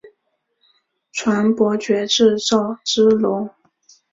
[1.11, 3.51] 传伯爵至赵之龙。